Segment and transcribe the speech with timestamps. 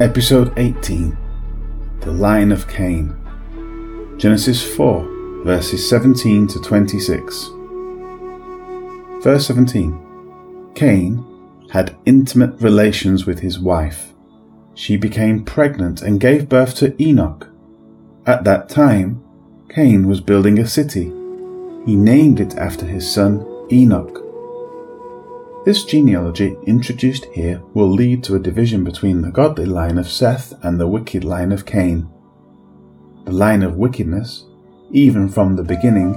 [0.00, 1.14] Episode 18
[2.00, 3.14] The Line of Cain.
[4.16, 7.50] Genesis 4, verses 17 to 26.
[9.22, 11.22] Verse 17 Cain
[11.70, 14.14] had intimate relations with his wife.
[14.74, 17.46] She became pregnant and gave birth to Enoch.
[18.24, 19.22] At that time,
[19.68, 21.12] Cain was building a city.
[21.84, 24.29] He named it after his son Enoch.
[25.62, 30.54] This genealogy introduced here will lead to a division between the godly line of Seth
[30.64, 32.08] and the wicked line of Cain.
[33.26, 34.46] The line of wickedness,
[34.90, 36.14] even from the beginning,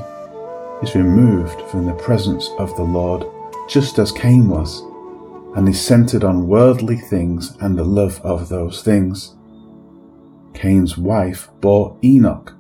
[0.82, 3.26] is removed from the presence of the Lord,
[3.68, 4.82] just as Cain was,
[5.58, 9.36] and is centered on worldly things and the love of those things.
[10.54, 12.54] Cain's wife bore Enoch,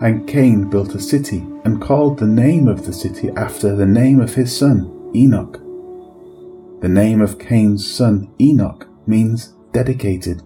[0.00, 4.20] and Cain built a city and called the name of the city after the name
[4.22, 5.60] of his son, Enoch.
[6.84, 10.42] The name of Cain's son Enoch means dedicated.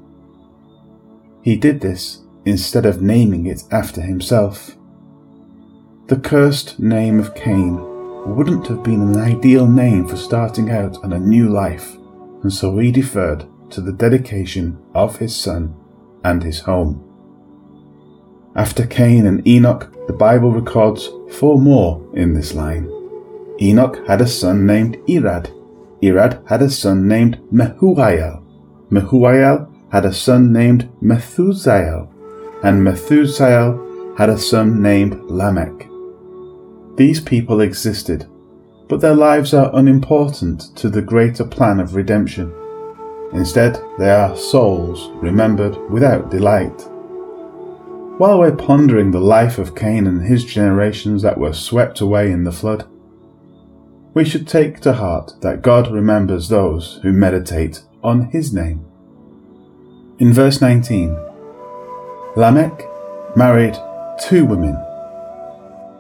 [1.43, 4.77] He did this instead of naming it after himself.
[6.07, 7.75] The cursed name of Cain
[8.37, 11.97] wouldn't have been an ideal name for starting out on a new life,
[12.45, 15.75] and so he deferred to the dedication of his son
[16.23, 17.03] and his home.
[18.55, 22.89] After Cain and Enoch, the Bible records four more in this line.
[23.61, 25.58] Enoch had a son named Irad,
[26.03, 28.43] Irad had a son named Mehujael.
[28.91, 32.09] Mehujael had a son named Methusael,
[32.63, 35.89] and Methusael had a son named Lamech.
[36.97, 38.27] These people existed,
[38.89, 42.53] but their lives are unimportant to the greater plan of redemption.
[43.33, 46.89] Instead, they are souls remembered without delight.
[48.19, 52.43] While we're pondering the life of Cain and his generations that were swept away in
[52.43, 52.87] the flood,
[54.19, 58.85] we should take to heart that God remembers those who meditate on His name.
[60.19, 61.17] In verse 19,
[62.35, 62.83] Lamech
[63.37, 63.79] married
[64.21, 64.75] two women.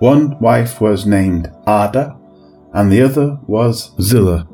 [0.00, 2.16] One wife was named Ada,
[2.74, 4.48] and the other was Zillah.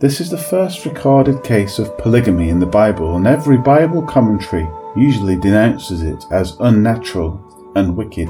[0.00, 4.68] This is the first recorded case of polygamy in the Bible, and every Bible commentary
[4.96, 8.28] usually denounces it as unnatural and wicked.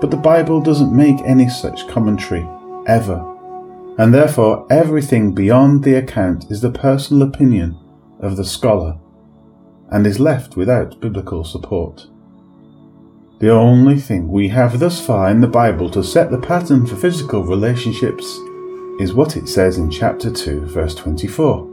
[0.00, 2.48] But the Bible doesn't make any such commentary,
[2.86, 3.18] ever,
[3.98, 7.76] and therefore everything beyond the account is the personal opinion
[8.20, 8.96] of the scholar
[9.90, 12.06] and is left without biblical support.
[13.40, 16.96] The only thing we have thus far in the Bible to set the pattern for
[16.96, 18.24] physical relationships
[19.00, 21.66] is what it says in chapter 2, verse 24.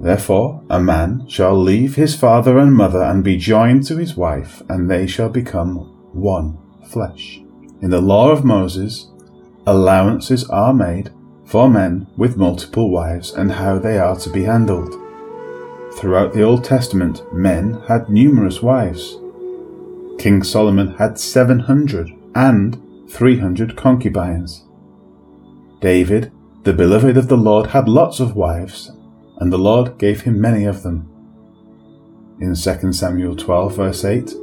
[0.00, 4.62] Therefore, a man shall leave his father and mother and be joined to his wife,
[4.68, 5.76] and they shall become
[6.12, 7.40] one flesh.
[7.80, 9.08] In the law of Moses,
[9.66, 11.10] allowances are made
[11.44, 14.94] for men with multiple wives and how they are to be handled.
[15.96, 19.16] Throughout the Old Testament, men had numerous wives.
[20.18, 22.80] King Solomon had 700 and
[23.10, 24.64] 300 concubines.
[25.80, 28.90] David, the beloved of the Lord, had lots of wives,
[29.38, 31.08] and the Lord gave him many of them.
[32.40, 34.34] In 2 Samuel 12, verse 8,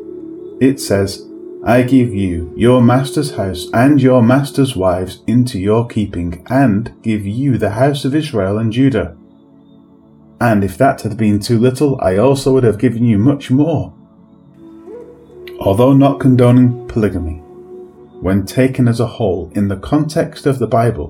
[0.61, 1.27] it says,
[1.63, 7.23] I give you your master's house and your master's wives into your keeping, and give
[7.23, 9.15] you the house of Israel and Judah.
[10.39, 13.93] And if that had been too little, I also would have given you much more.
[15.59, 17.43] Although not condoning polygamy,
[18.21, 21.09] when taken as a whole in the context of the Bible,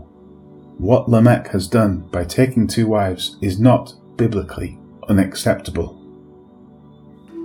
[0.77, 5.97] what Lamech has done by taking two wives is not biblically unacceptable.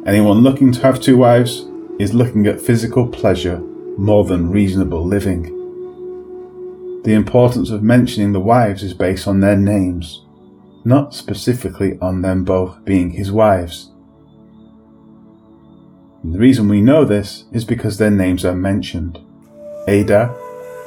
[0.04, 1.66] Anyone looking to have two wives
[1.98, 3.58] is looking at physical pleasure
[3.96, 5.44] more than reasonable living.
[7.04, 10.24] The importance of mentioning the wives is based on their names,
[10.84, 13.90] not specifically on them both being his wives.
[16.22, 19.20] And the reason we know this is because their names are mentioned
[19.86, 20.34] Ada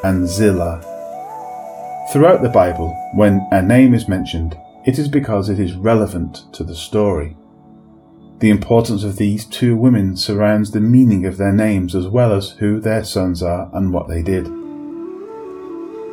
[0.04, 0.82] and Zillah.
[2.12, 6.64] Throughout the Bible, when a name is mentioned, it is because it is relevant to
[6.64, 7.38] the story.
[8.40, 12.52] The importance of these two women surrounds the meaning of their names as well as
[12.52, 14.46] who their sons are and what they did.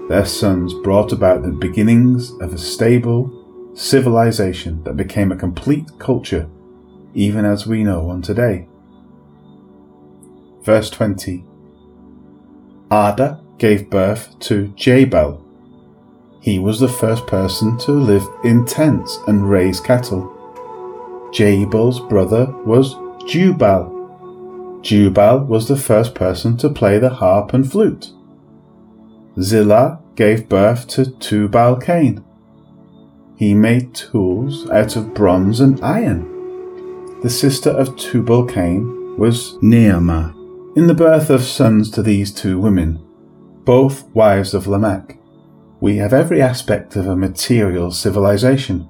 [0.09, 6.49] Their sons brought about the beginnings of a stable civilization that became a complete culture,
[7.15, 8.67] even as we know one today.
[10.63, 11.45] Verse 20
[12.91, 15.43] Ada gave birth to Jabal.
[16.41, 20.36] He was the first person to live in tents and raise cattle.
[21.37, 22.95] Jabal's brother was
[23.27, 24.81] Jubal.
[24.81, 28.11] Jubal was the first person to play the harp and flute.
[29.39, 32.25] Zillah gave birth to Tubal Cain.
[33.37, 37.21] he made tools out of bronze and iron.
[37.21, 40.33] The sister of Tubal Cain was Naamah.
[40.75, 42.99] In the birth of sons to these two women,
[43.67, 45.19] both wives of Lamech,
[45.81, 48.89] we have every aspect of a material civilization.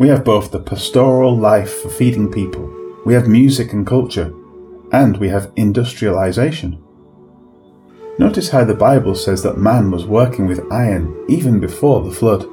[0.00, 2.74] We have both the pastoral life for feeding people,
[3.04, 4.32] we have music and culture,
[4.92, 6.82] and we have industrialization.
[8.18, 12.46] Notice how the Bible says that man was working with iron even before the flood.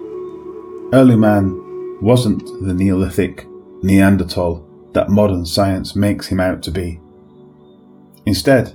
[0.93, 3.47] Early man wasn't the Neolithic
[3.81, 6.99] Neanderthal that modern science makes him out to be.
[8.25, 8.73] Instead,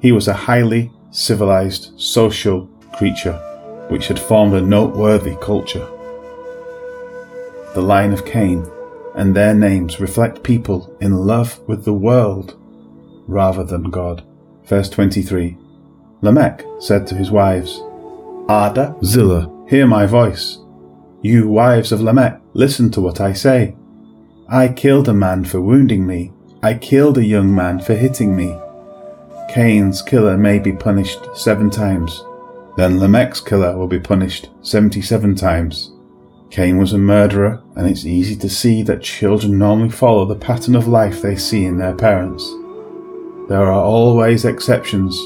[0.00, 3.38] he was a highly civilized social creature
[3.88, 5.86] which had formed a noteworthy culture.
[7.74, 8.66] The line of Cain
[9.14, 12.56] and their names reflect people in love with the world
[13.26, 14.24] rather than God.
[14.64, 15.56] Verse 23
[16.22, 17.80] Lamech said to his wives,
[18.50, 20.58] Ada, Zillah, hear my voice.
[21.22, 23.76] You wives of Lamech, listen to what I say.
[24.48, 26.32] I killed a man for wounding me.
[26.62, 28.58] I killed a young man for hitting me.
[29.48, 32.24] Cain's killer may be punished seven times.
[32.76, 35.92] Then Lamech's killer will be punished 77 times.
[36.50, 40.74] Cain was a murderer, and it's easy to see that children normally follow the pattern
[40.74, 42.44] of life they see in their parents.
[43.48, 45.18] There are always exceptions,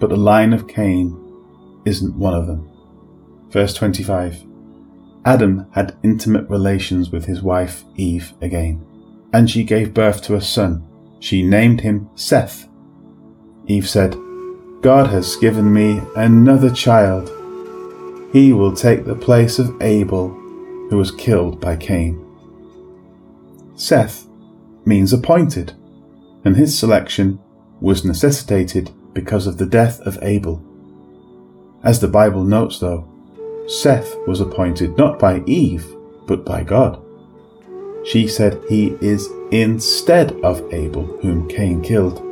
[0.00, 1.18] but the line of Cain
[1.84, 2.68] isn't one of them.
[3.50, 4.44] Verse 25
[5.24, 8.84] Adam had intimate relations with his wife Eve again,
[9.32, 10.84] and she gave birth to a son.
[11.20, 12.68] She named him Seth
[13.66, 14.16] Eve said,
[14.80, 17.30] God has given me another child.
[18.32, 20.30] He will take the place of Abel,
[20.88, 22.18] who was killed by Cain.
[23.74, 24.26] Seth
[24.84, 25.74] means appointed,
[26.44, 27.38] and his selection
[27.80, 30.64] was necessitated because of the death of Abel.
[31.82, 33.08] As the Bible notes, though,
[33.66, 35.86] Seth was appointed not by Eve,
[36.26, 37.02] but by God.
[38.04, 42.22] She said he is instead of Abel, whom Cain killed.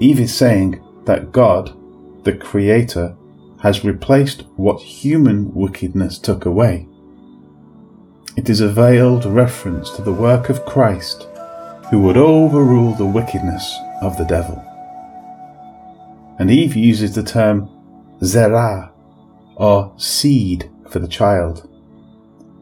[0.00, 1.76] Eve is saying that God,
[2.24, 3.16] the Creator,
[3.60, 6.86] has replaced what human wickedness took away.
[8.36, 11.26] It is a veiled reference to the work of Christ,
[11.90, 14.62] who would overrule the wickedness of the devil.
[16.38, 17.70] And Eve uses the term
[18.22, 18.92] zerah,
[19.54, 21.68] or seed, for the child.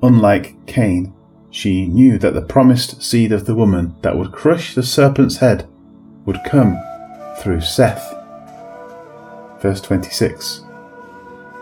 [0.03, 1.13] Unlike Cain,
[1.51, 5.69] she knew that the promised seed of the woman that would crush the serpent's head
[6.25, 6.79] would come
[7.39, 8.15] through Seth.
[9.61, 10.64] Verse 26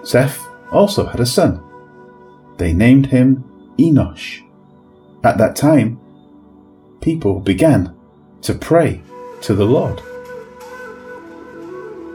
[0.04, 1.62] Seth also had a son.
[2.58, 3.44] They named him
[3.78, 4.43] Enosh.
[5.25, 6.00] At that time,
[7.00, 7.94] people began
[8.43, 9.02] to pray
[9.43, 10.02] to the Lord.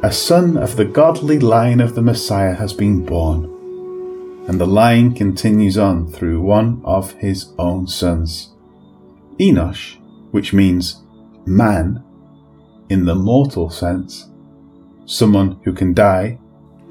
[0.03, 3.45] A son of the godly line of the Messiah has been born,
[4.47, 8.53] and the line continues on through one of his own sons.
[9.39, 9.97] Enosh,
[10.31, 11.03] which means
[11.45, 12.03] man,
[12.89, 14.29] in the mortal sense,
[15.05, 16.39] someone who can die,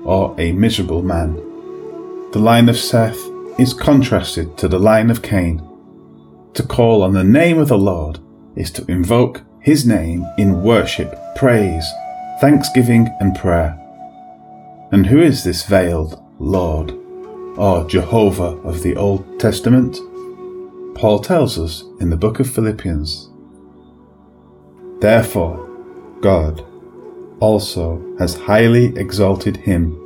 [0.06, 1.35] or a miserable man.
[2.32, 3.19] The line of Seth
[3.58, 5.62] is contrasted to the line of Cain.
[6.54, 8.19] To call on the name of the Lord
[8.54, 11.87] is to invoke his name in worship, praise,
[12.40, 13.78] thanksgiving, and prayer.
[14.92, 16.92] And who is this veiled Lord,
[17.57, 19.99] or Jehovah of the Old Testament?
[20.95, 23.30] Paul tells us in the book of Philippians.
[25.00, 25.69] Therefore,
[26.21, 26.64] God
[27.40, 30.05] also has highly exalted him